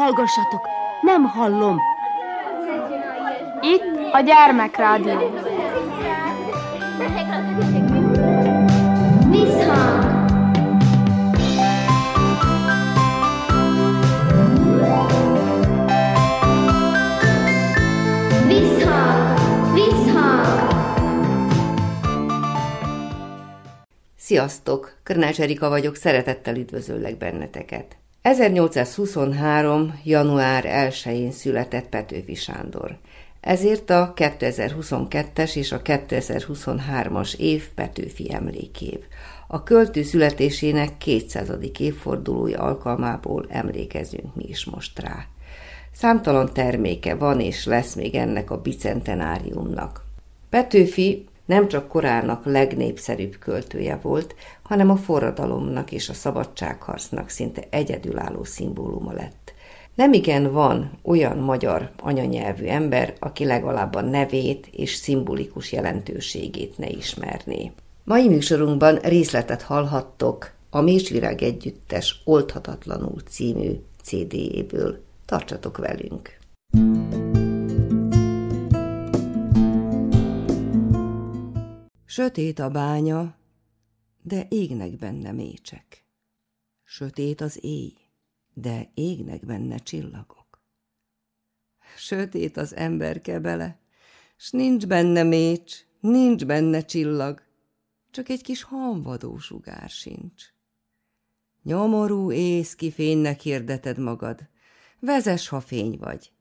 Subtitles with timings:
[0.00, 0.68] Hallgassatok,
[1.00, 1.78] nem hallom.
[3.60, 5.18] Itt a gyermekrádió.
[9.30, 10.04] Visszhang!
[18.46, 19.38] Visszhang!
[19.74, 20.68] Visszhang!
[24.16, 24.92] Sziasztok!
[25.02, 27.99] Körnács Erika vagyok, szeretettel üdvözöllek benneteket.
[28.22, 30.00] 1823.
[30.04, 32.96] január 1-én született Petőfi Sándor.
[33.40, 38.98] Ezért a 2022-es és a 2023-as év Petőfi emlékév.
[39.48, 41.50] A költő születésének 200.
[41.78, 45.26] évfordulója alkalmából emlékezünk mi is most rá.
[45.92, 50.04] Számtalan terméke van és lesz még ennek a bicentenáriumnak.
[50.50, 58.44] Petőfi nem csak korának legnépszerűbb költője volt, hanem a forradalomnak és a szabadságharcnak szinte egyedülálló
[58.44, 59.52] szimbóluma lett.
[59.94, 67.72] Nemigen van olyan magyar anyanyelvű ember, aki legalább a nevét és szimbolikus jelentőségét ne ismerné.
[68.04, 73.70] Mai műsorunkban részletet hallhattok a Mésvirág Együttes Oldhatatlanul című
[74.02, 75.02] CD-jéből.
[75.24, 76.38] Tartsatok velünk!
[82.10, 83.36] Sötét a bánya,
[84.22, 86.04] de égnek benne mécsek.
[86.84, 87.92] Sötét az éj,
[88.54, 90.62] de égnek benne csillagok.
[91.96, 93.80] Sötét az ember kebele,
[94.36, 97.42] s nincs benne mécs, nincs benne csillag,
[98.10, 100.44] csak egy kis hamvadó sugár sincs.
[101.62, 104.48] Nyomorú ész ki fénynek hirdeted magad,
[104.98, 106.32] vezes, ha fény vagy,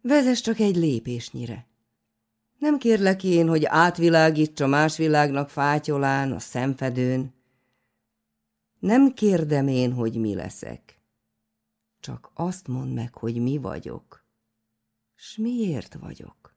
[0.00, 1.72] vezes csak egy lépésnyire.
[2.64, 7.34] Nem kérlek én, hogy átvilágítsa más világnak fátyolán, a szemfedőn.
[8.78, 11.00] Nem kérdem én, hogy mi leszek.
[12.00, 14.24] Csak azt mondd meg, hogy mi vagyok.
[15.14, 16.54] S miért vagyok?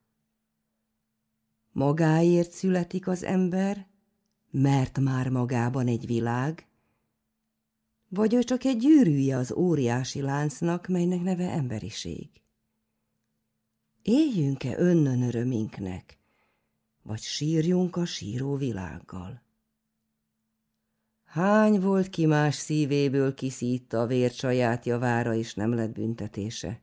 [1.72, 3.88] Magáért születik az ember,
[4.52, 6.68] mert már magában egy világ,
[8.10, 12.30] vagy ő csak egy gyűrűje az óriási láncnak, melynek neve emberiség?
[14.10, 16.18] Éljünk-e önnön öröminknek,
[17.04, 19.42] vagy sírjunk a síró világgal?
[21.26, 26.82] Hány volt ki más szívéből kiszítta a vért saját javára, és nem lett büntetése?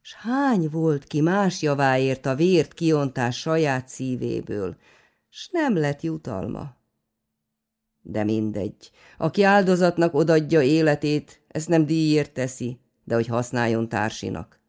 [0.00, 4.76] S hány volt ki más javáért a vért kiontás saját szívéből,
[5.28, 6.76] s nem lett jutalma?
[8.00, 14.62] De mindegy, aki áldozatnak odadja életét, ezt nem díjért teszi, de hogy használjon társinak.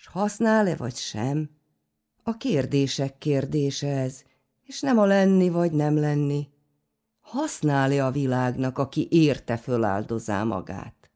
[0.00, 1.50] S használ-e vagy sem?
[2.22, 4.22] A kérdések kérdése ez,
[4.62, 6.48] és nem a lenni vagy nem lenni.
[7.20, 11.10] Használ-e a világnak, aki érte föláldozá magát?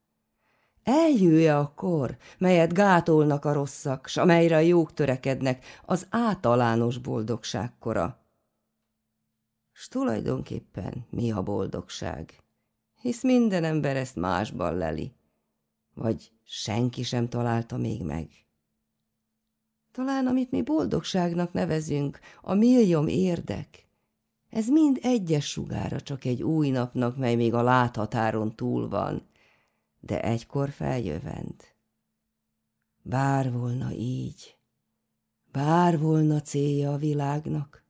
[0.83, 8.25] Eljöjje a kor, melyet gátolnak a rosszak, s amelyre a jók törekednek, az általános boldogságkora.
[9.73, 12.43] S tulajdonképpen mi a boldogság?
[13.01, 15.13] Hisz minden ember ezt másban leli.
[15.95, 18.43] Vagy senki sem találta még meg.
[19.93, 23.83] Talán amit mi boldogságnak nevezünk, a millióm érdek,
[24.53, 29.27] ez mind egyes sugára csak egy új napnak, mely még a láthatáron túl van,
[30.01, 31.55] de egykor feljövend.
[33.03, 34.57] Bár volna így,
[35.53, 37.85] bár volna célja a világnak,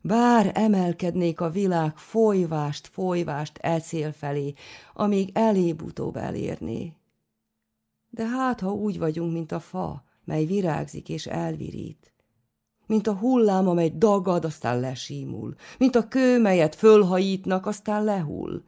[0.00, 4.54] bár emelkednék a világ folyvást, folyvást elszél felé,
[4.94, 6.94] amíg elébb-utóbb elérné.
[8.10, 12.12] De hát, ha úgy vagyunk, mint a fa, mely virágzik és elvirít.
[12.86, 15.54] Mint a hullám, amely dagad, aztán lesímul.
[15.78, 18.62] Mint a kő, melyet fölhajítnak, aztán lehull.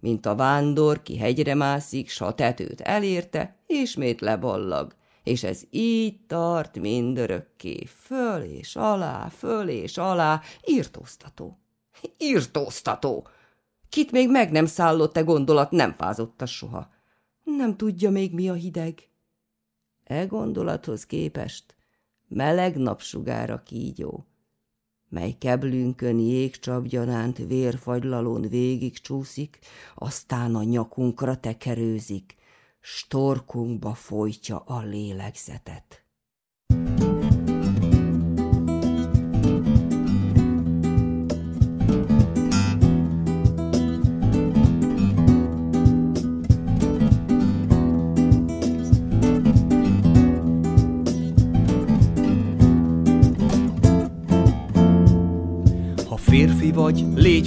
[0.00, 4.94] Mint a vándor, ki hegyre mászik, s a tetőt elérte, ismét leballag.
[5.22, 11.58] És ez így tart mindörökké, föl és alá, föl és alá, írtóztató.
[12.18, 13.28] Írtóztató!
[13.88, 16.90] Kit még meg nem szállott e gondolat, nem fázott soha.
[17.42, 19.08] Nem tudja még mi a hideg.
[20.06, 21.74] E gondolathoz képest
[22.28, 24.26] meleg napsugára kígyó,
[25.08, 29.58] mely keblünkön jégcsapgyanánt vérfagylalón végig csúszik,
[29.94, 32.34] aztán a nyakunkra tekerőzik,
[32.80, 36.05] storkunkba folytja a lélegzetet.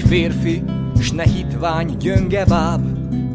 [0.10, 0.64] Férfi,
[1.00, 2.82] s ne hitvány gyönge báb,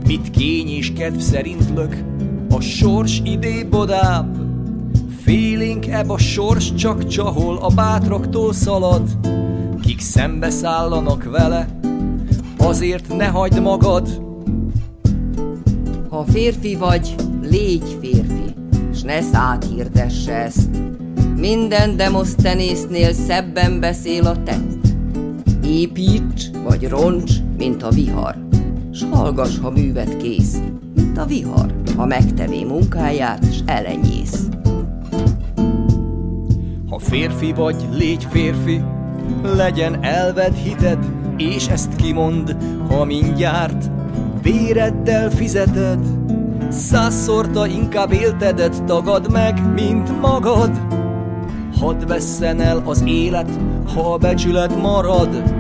[0.06, 2.04] mit kény és kedv szerint lök,
[2.50, 4.36] a sors idébodább,
[5.22, 9.02] Félénk ebb a sors csak csahol, a bátraktól szalad,
[9.82, 11.78] kik szembe szállanak vele,
[12.58, 14.22] azért ne hagyd magad.
[16.08, 18.54] Ha férfi vagy, légy férfi,
[18.94, 20.70] s ne száthirdesse ezt.
[21.36, 24.73] Minden demosztenésznél szebben beszél a tett.
[25.74, 28.34] Építs vagy roncs, mint a vihar,
[28.92, 30.60] s hallgass, ha művet kész,
[30.94, 34.48] mint a vihar, ha megtevé munkáját, s elenyész.
[36.88, 38.80] Ha férfi vagy, légy férfi,
[39.42, 40.98] legyen elved hited,
[41.36, 42.56] és ezt kimond,
[42.88, 43.90] ha mindjárt
[44.42, 45.98] véreddel fizeted.
[46.68, 50.70] Százszorta inkább éltedet tagad meg, mint magad.
[51.80, 53.50] Hadd vesszen el az élet,
[53.94, 55.53] ha a becsület marad.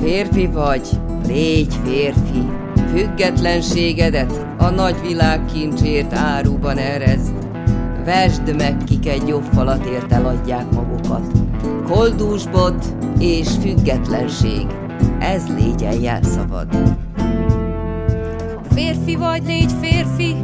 [0.00, 0.88] Férfi vagy,
[1.26, 2.48] légy férfi,
[2.94, 7.32] függetlenségedet a nagyvilág kincsért áruban erezd.
[8.04, 11.26] Vesd meg, kik egy jobb falat ért eladják magukat.
[11.86, 12.84] Koldúsbot
[13.18, 14.66] és függetlenség,
[15.18, 16.74] ez légyen jelszavad.
[18.54, 20.34] Ha férfi vagy, légy férfi,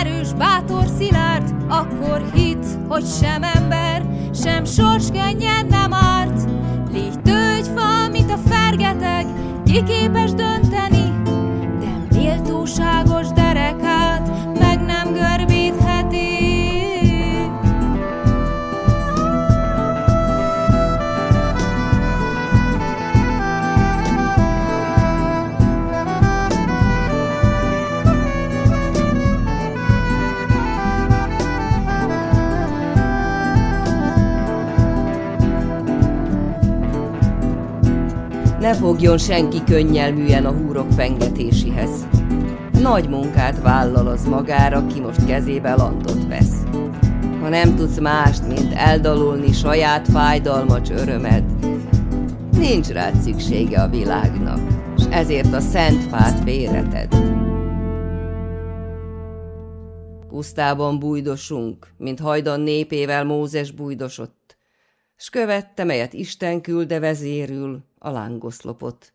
[0.00, 6.59] erős, bátor, szilárd, akkor hit, hogy sem ember, sem sors könnyen nem árt.
[8.30, 9.26] A fergeteg,
[9.64, 11.22] ki képes dönteni,
[11.80, 13.39] de méltóságos derekát
[38.70, 42.06] Ne fogjon senki könnyelműen a húrok pengetéséhez.
[42.72, 46.62] Nagy munkát vállal az magára, ki most kezébe landot vesz.
[47.40, 51.44] Ha nem tudsz mást, mint eldalulni saját fájdalmacs örömed,
[52.52, 54.60] nincs rád szüksége a világnak,
[54.96, 57.16] és ezért a szent fát félreted.
[60.28, 64.39] Pusztában bújdosunk, mint hajdan népével Mózes bújdosott,
[65.22, 69.12] s követte, melyet Isten külde vezérül, a lángoszlopot.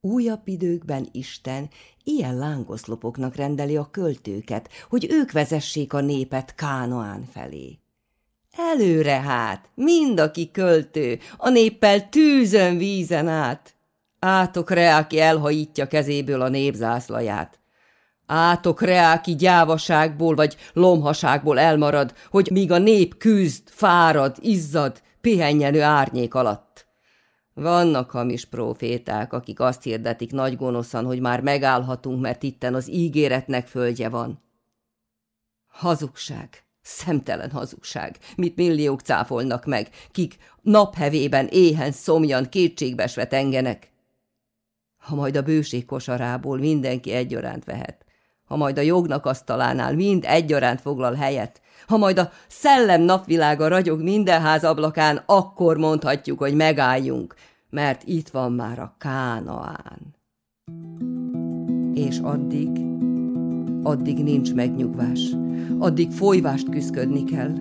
[0.00, 1.68] Újabb időkben Isten
[2.04, 7.78] ilyen lángoszlopoknak rendeli a költőket, hogy ők vezessék a népet Kánoán felé.
[8.56, 13.74] Előre hát, mind aki költő, a néppel tűzön vízen át.
[14.18, 17.60] Átok Reáki elhajítja kezéből a népzászlaját.
[18.26, 26.34] Átok Reáki gyávaságból vagy lomhaságból elmarad, hogy míg a nép küzd, fárad, izzad, pihenjenő árnyék
[26.34, 26.86] alatt.
[27.54, 33.66] Vannak hamis proféták, akik azt hirdetik nagy gonoszan, hogy már megállhatunk, mert itten az ígéretnek
[33.66, 34.42] földje van.
[35.66, 43.92] Hazugság, szemtelen hazugság, mit milliók cáfolnak meg, kik naphevében éhen szomjan kétségbesve tengenek.
[44.98, 48.04] Ha majd a bőség kosarából mindenki egyaránt vehet,
[48.44, 54.02] ha majd a jognak asztalánál mind egyaránt foglal helyet, ha majd a szellem napvilága ragyog
[54.02, 57.34] minden ház ablakán, akkor mondhatjuk, hogy megálljunk,
[57.70, 60.14] mert itt van már a Kánaán.
[61.94, 62.68] És addig,
[63.82, 65.20] addig nincs megnyugvás,
[65.78, 67.52] addig folyvást küszködni kell.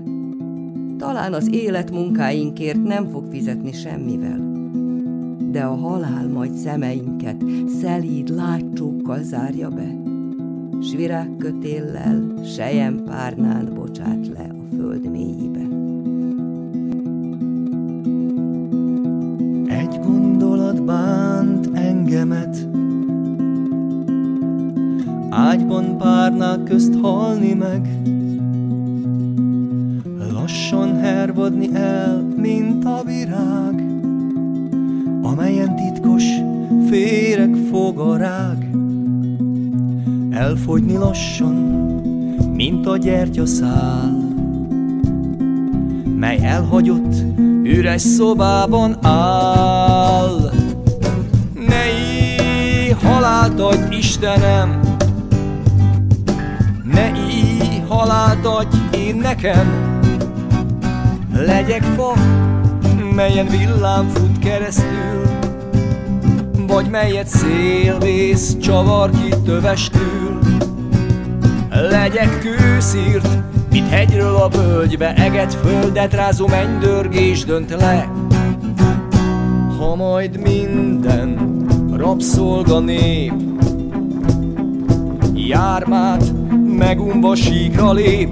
[0.98, 4.40] Talán az élet munkáinkért nem fog fizetni semmivel,
[5.52, 7.44] de a halál majd szemeinket
[7.82, 10.07] szelíd látsókkal zárja be,
[10.82, 12.34] s virágkötéllel
[13.06, 15.60] párnán bocsát le a föld mélyébe.
[19.68, 22.68] Egy gondolat bánt engemet,
[25.30, 27.90] Ágyban párnák közt halni meg,
[30.32, 33.86] Lassan hervadni el, mint a virág,
[35.22, 36.24] Amelyen titkos
[36.90, 38.67] féreg fogarág,
[40.38, 41.54] Elfogyni lassan,
[42.54, 44.36] mint a gyertyaszál,
[46.16, 47.16] Mely elhagyott
[47.64, 50.52] üres szobában áll.
[51.68, 54.80] Ne íj, halált adj, Istenem,
[56.84, 60.00] ne íj, halált adj én nekem.
[61.34, 62.14] Legyek fa,
[63.16, 65.47] melyen villám fut keresztül,
[66.78, 70.40] vagy melyet szélvész csavar ki tövestül.
[71.70, 73.28] Legyek kőszírt,
[73.72, 78.12] mint hegyről a völgybe eget földet rázó mennydörgés dönt le.
[79.78, 81.58] Ha majd minden
[81.92, 83.34] rabszolga nép
[85.34, 86.34] jár ármát,
[86.78, 88.30] megunva síkra lép,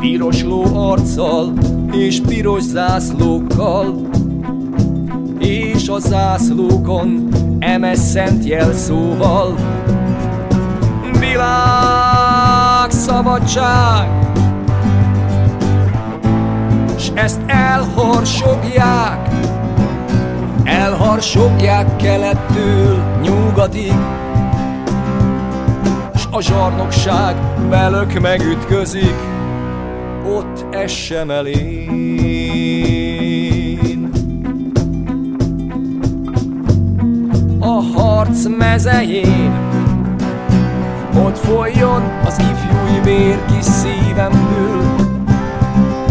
[0.00, 1.52] piros ló arccal
[1.92, 4.07] és piros zászlókkal,
[5.88, 7.28] és a zászlókon
[7.58, 9.54] emes szent jelszóval.
[11.18, 14.08] Világ, szabadság,
[16.98, 19.28] s ezt elharsogják,
[20.64, 23.94] elharsogják kelettől nyugatig,
[26.14, 27.36] s a zsarnokság
[27.68, 29.16] velük megütközik,
[30.26, 32.37] ott essem elén.
[38.28, 39.52] Harc mezején,
[41.24, 44.82] ott folyjon az ifjúi vér kis szívemből,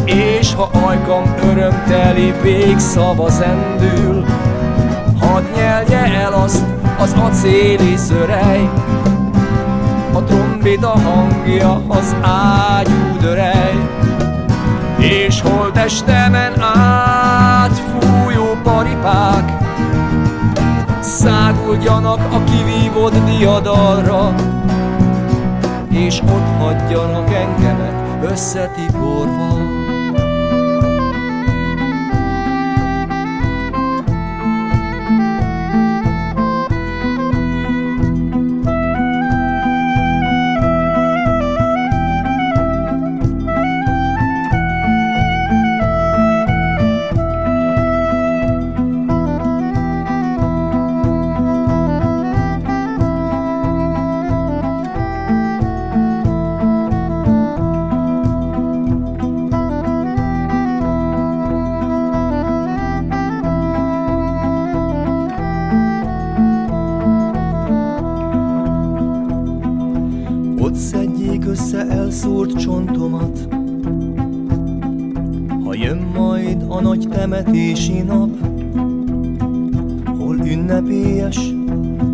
[0.05, 4.25] és ha ajkam örömteli végszava zendül,
[5.19, 6.65] hadd nyelje el azt
[6.99, 8.69] az acéli szörej,
[10.13, 13.89] a trombita hangja az ágyú dörej,
[14.97, 19.66] és holtestemen át fújó paripák,
[21.01, 24.35] száguljanak a kivívott diadalra,
[25.89, 29.76] és ott hagyjanak engemet összetiporva.
[80.67, 81.39] Ünnepélyes,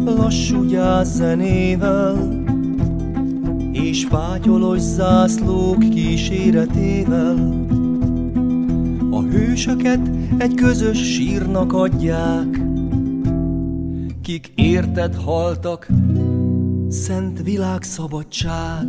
[0.06, 2.44] lassú gyászzenével,
[3.72, 7.66] és fátyolos zászlók kíséretével.
[9.12, 12.62] A hősöket egy közös sírnak adják,
[14.22, 15.88] kik érted haltak,
[16.90, 18.88] szent világszabadság.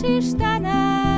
[0.00, 1.15] Még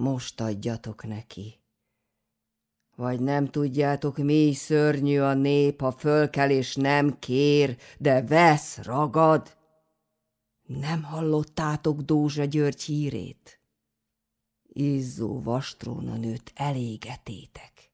[0.00, 1.58] most adjatok neki.
[2.96, 9.56] Vagy nem tudjátok, mi szörnyű a nép, ha fölkel és nem kér, de vesz, ragad?
[10.62, 13.60] Nem hallottátok Dózsa György hírét?
[14.62, 17.92] Izzó vastróna nőt elégetétek,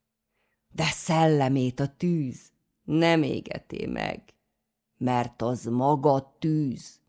[0.71, 2.51] de szellemét a tűz
[2.83, 4.33] nem égeté meg,
[4.97, 6.99] mert az maga tűz,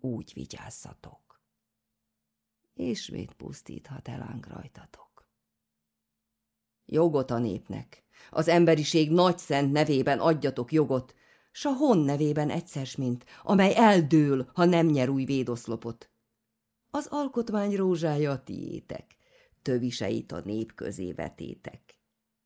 [0.00, 1.27] úgy vigyázzatok
[2.86, 5.28] ismét pusztíthat elánk rajtatok.
[6.84, 11.14] Jogot a népnek, az emberiség nagy szent nevében adjatok jogot,
[11.52, 16.10] s a hon nevében egyszer mint, amely eldől, ha nem nyer új védoszlopot.
[16.90, 19.16] Az alkotmány rózsája a tiétek,
[19.62, 22.00] töviseit a nép közé vetétek.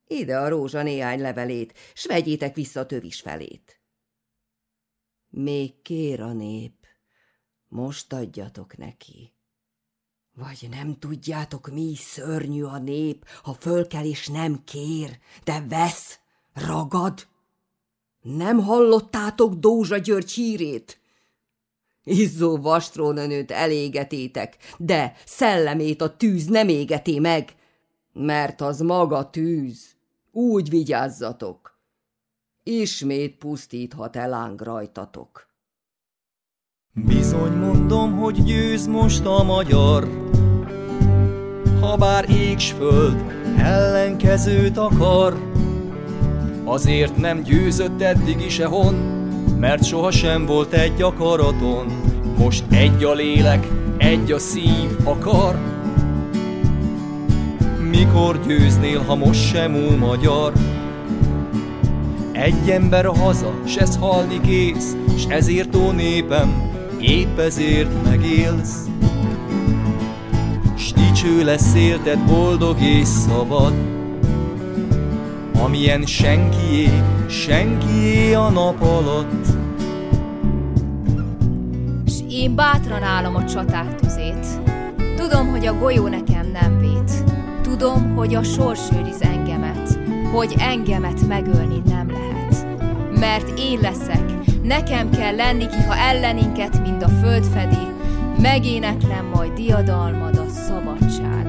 [0.07, 3.81] Ide a rózsa néhány levelét, s vegyétek vissza a tövis felét.
[5.29, 6.87] Még kér a nép,
[7.69, 9.35] most adjatok neki.
[10.35, 16.19] Vagy nem tudjátok, mi szörnyű a nép, ha fölkel és nem kér, de vesz,
[16.53, 17.27] ragad?
[18.21, 21.01] Nem hallottátok Dózsa György hírét?
[22.05, 27.55] Izzó vastrónőt elégetétek, de szellemét a tűz nem égeti meg,
[28.13, 29.97] mert az maga tűz.
[30.31, 31.79] Úgy vigyázzatok.
[32.63, 35.52] Ismét pusztíthat eláng rajtatok.
[36.95, 40.09] Bizony mondom, hogy győz most a magyar,
[41.81, 43.25] ha bár égs föld
[43.59, 45.37] ellenkezőt akar.
[46.65, 48.95] Azért nem győzött eddig is ehon,
[49.59, 51.87] mert sohasem volt egy akaraton.
[52.39, 53.69] Most egy a lélek,
[53.99, 55.59] egy a szív akar.
[57.91, 60.53] Mikor győznél, ha most sem ú magyar?
[62.33, 66.72] Egy ember a haza, s ez halni kész, s ezért ó népem,
[67.03, 68.83] épp ezért megélsz.
[71.23, 73.73] dicső lesz élted boldog és szabad,
[75.63, 76.89] amilyen senkié,
[77.29, 79.47] senkié a nap alatt.
[82.07, 84.47] S én bátran állom a csaták tüzét,
[85.17, 87.25] tudom, hogy a golyó nekem nem vét,
[87.63, 89.99] tudom, hogy a sors őriz engemet,
[90.33, 92.67] hogy engemet megölni nem lehet.
[93.19, 94.32] Mert én leszek,
[94.63, 97.87] nekem kell lenni ki, ha elleninket, mind a föld fedi,
[98.39, 101.47] megéneklem majd diadalmadat szabadság.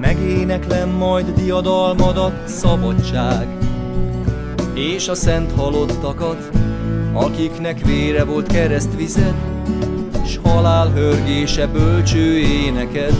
[0.00, 3.46] Megéneklem majd diadalmadat, szabadság,
[4.74, 6.50] és a szent halottakat,
[7.12, 9.34] akiknek vére volt keresztvized,
[10.26, 13.14] s halál hörgése bölcső éneked.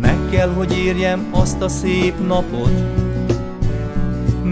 [0.00, 2.99] Meg kell, hogy érjem azt a szép napot,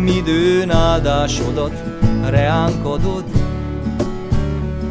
[0.03, 1.83] midőn áldásodat
[2.29, 3.25] reánk adod,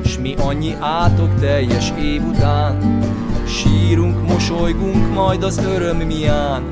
[0.05, 2.99] s mi annyi átok teljes év után,
[3.45, 6.63] Sírunk, mosolygunk majd az öröm mián.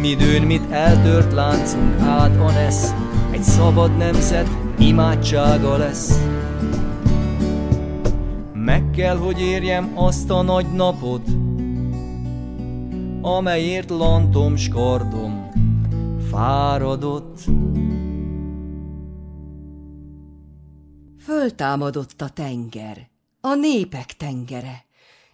[0.00, 2.94] Midőn, mit eltört láncunk át a nesz,
[3.30, 4.48] Egy szabad nemzet
[4.78, 6.20] imádsága lesz.
[8.52, 11.28] Meg kell, hogy érjem azt a nagy napot,
[13.22, 15.27] Amelyért lantom s kardom
[16.30, 17.38] fáradott.
[21.24, 23.08] Föltámadott a tenger,
[23.40, 24.84] a népek tengere.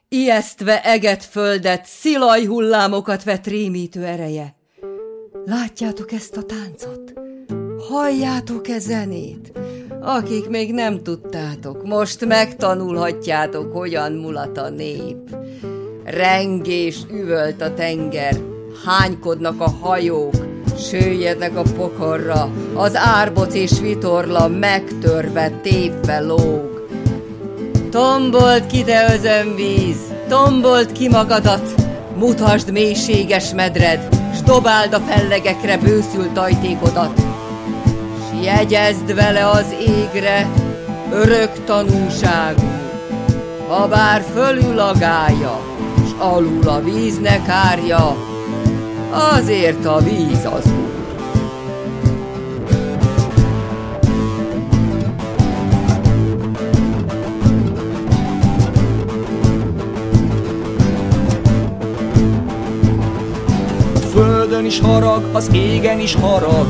[0.08, 4.54] Ijesztve eget földet, szilaj hullámokat vett rémítő ereje.
[5.44, 7.12] Látjátok ezt a táncot?
[7.88, 9.52] Halljátok-e zenét?
[10.00, 15.36] Akik még nem tudtátok, most megtanulhatjátok, hogyan mulat a nép.
[16.04, 18.40] Rengés üvölt a tenger,
[18.84, 20.43] hánykodnak a hajók,
[20.84, 26.86] süllyednek a pokorra, az árbot és vitorla megtörve, tépve lóg.
[27.90, 29.96] Tombolt ki, te özönvíz,
[30.28, 31.74] tombolt ki magadat,
[32.18, 37.20] mutasd mélységes medred, s dobáld a fellegekre bőszült ajtékodat.
[38.18, 40.48] S jegyezd vele az égre,
[41.12, 42.68] örök tanúságú,
[43.68, 45.60] ha bár fölül a gája,
[46.06, 48.16] s alul a víznek árja,
[49.10, 50.83] azért a víz az
[64.74, 66.66] is harag, az égen is harag.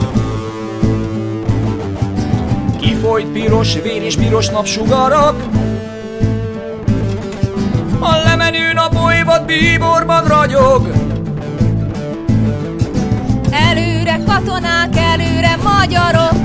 [2.80, 5.42] Kifolyt piros vér és piros napsugarak,
[7.98, 10.90] a lemenő napolyvad bíborban ragyog.
[13.50, 16.36] Előre katonák, előre magyarok,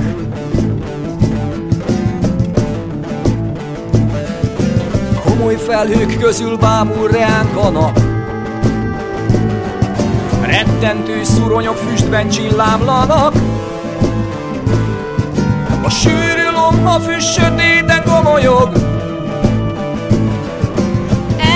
[5.23, 8.08] Komoly felhők közül bámul reánk a nap.
[10.59, 13.33] Rettentő szuronyok füstben csillámlanak.
[15.83, 18.69] A sűrű lomha füst sötéten gomolyog.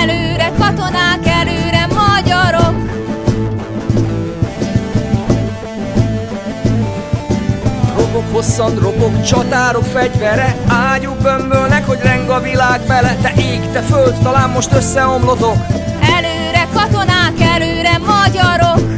[0.00, 2.74] Előre katonák, előre magyarok.
[7.96, 10.56] Robok hosszan, robok, csatárok fegyvere.
[10.68, 13.16] Ágyuk bömbölnek, hogy reng a világ bele.
[13.22, 15.56] Te ég, te föld, talán most összeomlotok
[16.00, 18.93] Előre katonák, előre magyarok.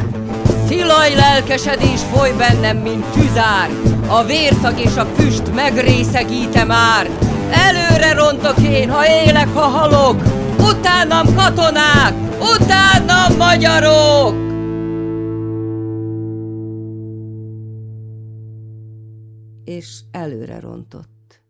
[0.97, 3.69] Szilaj lelkesedés foly bennem, mint tüzár,
[4.07, 7.07] a vérszag és a füst megrészegíte már.
[7.51, 10.21] Előre rontok én, ha élek, ha halok,
[10.59, 12.13] utánam katonák,
[12.55, 14.35] utánam magyarok!
[19.65, 21.41] És előre rontott.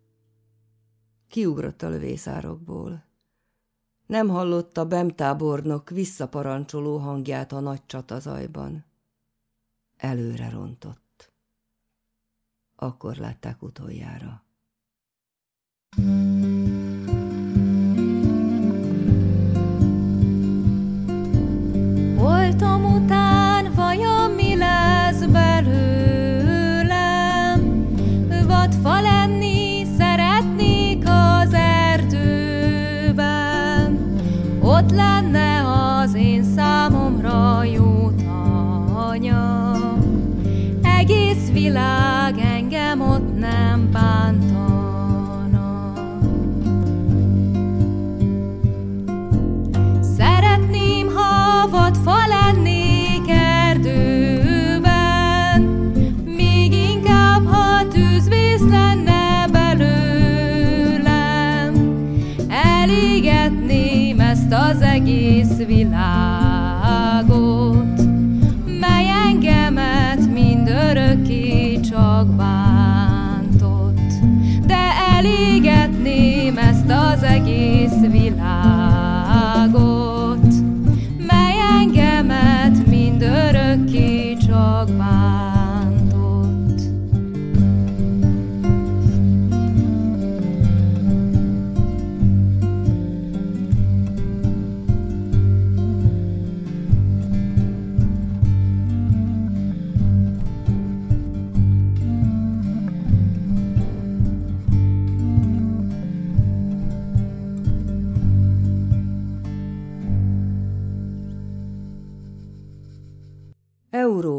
[1.30, 3.04] Kiugrott a lövészárokból.
[4.08, 8.87] Nem hallotta Bemtábornok visszaparancsoló hangját a nagy csatazajban.
[9.98, 11.32] Előre rontott.
[12.76, 14.46] Akkor látták utoljára.
[22.16, 23.37] Voltam után,
[41.38, 44.52] Egész világ engem ott nem bánt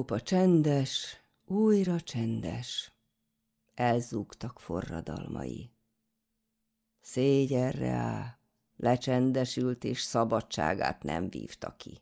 [0.09, 2.93] Európa csendes, újra csendes.
[3.75, 5.71] Elzúgtak forradalmai.
[7.01, 8.39] Szégyenre á,
[8.77, 12.01] lecsendesült és szabadságát nem vívta ki.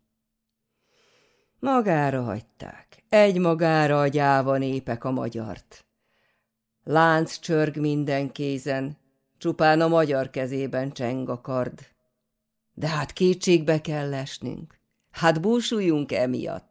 [1.59, 5.87] Magára hagyták, egy magára a gyáva népek a magyart.
[6.85, 8.97] Lánc csörg minden kézen,
[9.38, 11.81] csupán a magyar kezében cseng a kard.
[12.73, 16.65] De hát kétségbe kell lesnünk, hát búsuljunk emiatt.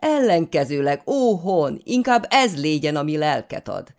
[0.00, 3.94] Ellenkezőleg, ó hon, inkább ez légyen, ami lelket ad.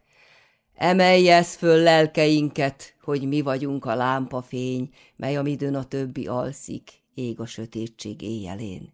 [0.76, 7.40] Emelj ez föl lelkeinket, hogy mi vagyunk a lámpafény, mely amidőn a többi alszik, ég
[7.40, 8.94] a sötétség éjjelén.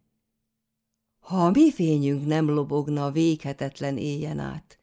[1.19, 4.79] Ha a mi fényünk nem lobogna a véghetetlen éjjen át,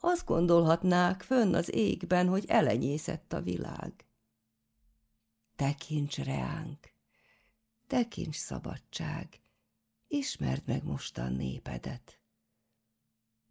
[0.00, 3.92] azt gondolhatnák fönn az égben, hogy elenyészett a világ.
[5.56, 6.78] Tekints reánk,
[7.86, 9.39] tekints szabadság,
[10.10, 12.18] ismerd meg mostan népedet.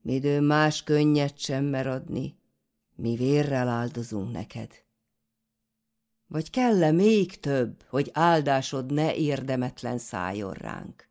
[0.02, 1.88] Midő más könnyet sem mer
[2.96, 4.84] mi vérrel áldozunk neked.
[6.28, 11.10] Vagy kell-e még több, hogy áldásod ne érdemetlen szálljon ránk?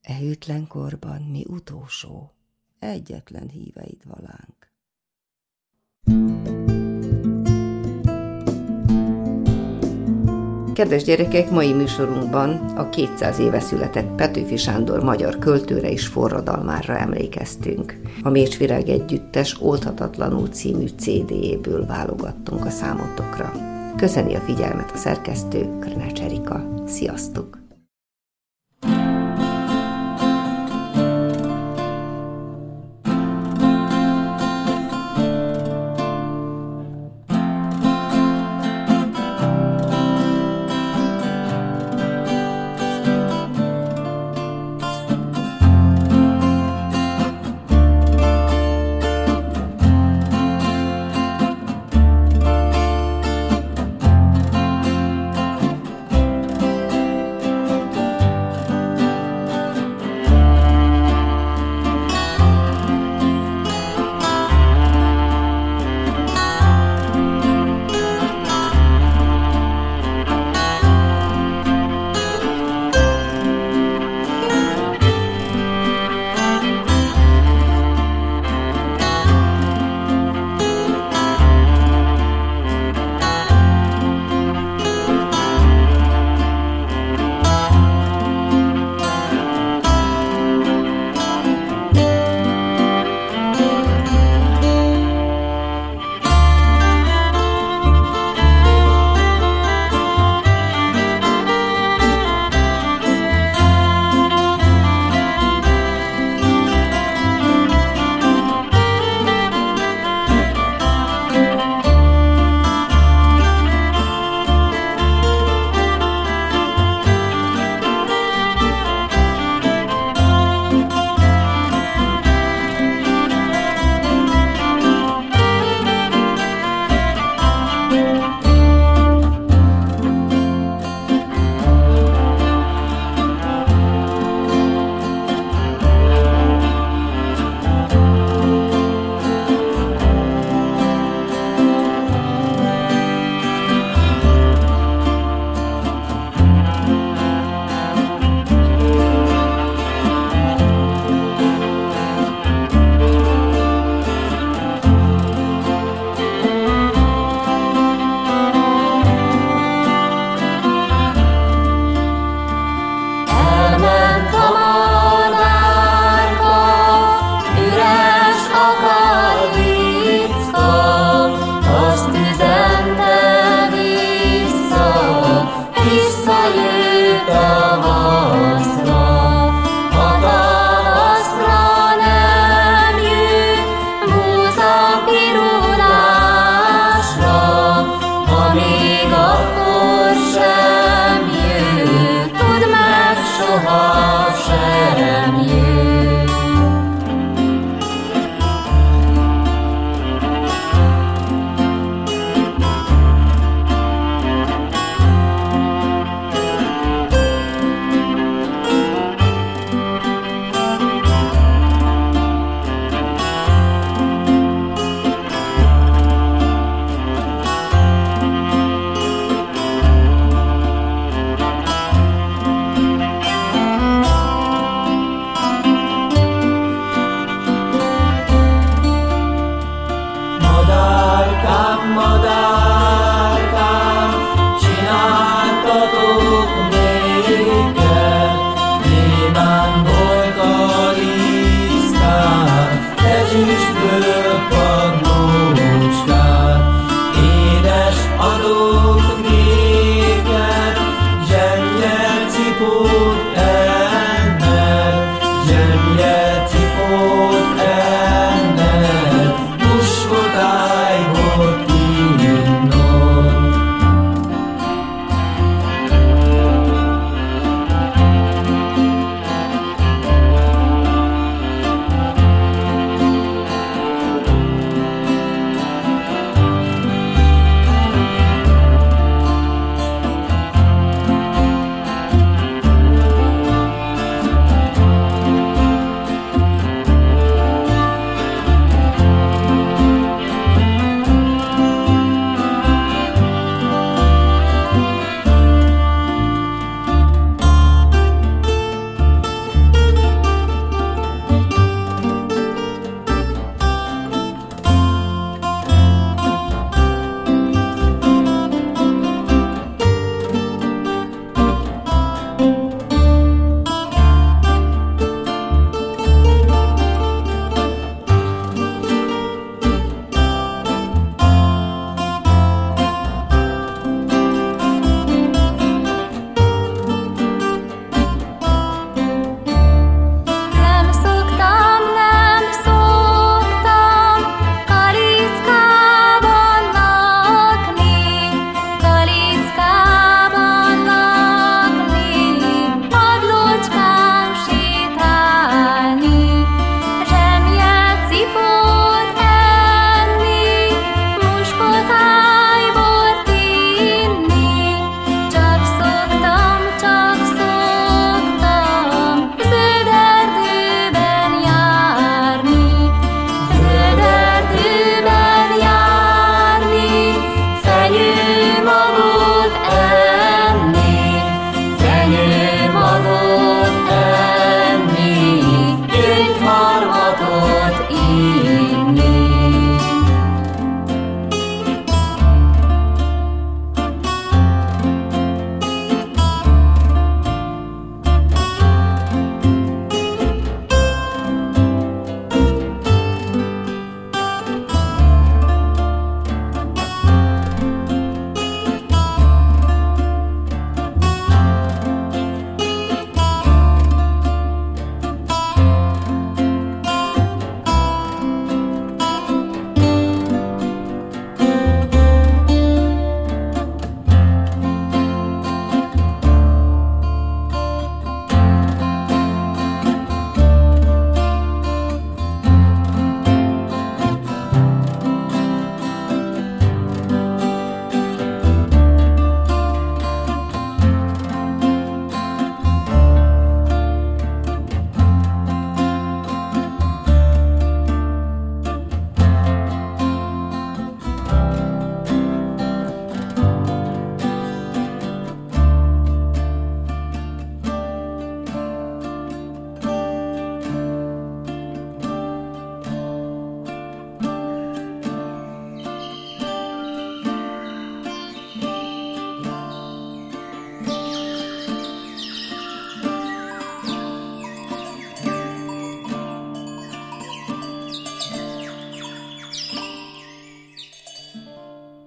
[0.00, 0.18] E
[0.66, 2.32] korban mi utolsó,
[2.78, 4.57] egyetlen híveid valánk.
[10.78, 18.00] Kedves gyerekek, mai műsorunkban a 200 éve született Petőfi Sándor magyar költőre és forradalmára emlékeztünk.
[18.22, 23.52] A Mécsvirág Együttes Oldhatatlanul című CD-ből válogattunk a számotokra.
[23.96, 26.84] Köszöni a figyelmet a szerkesztő, Krnács Erika.
[26.86, 27.57] Sziasztok!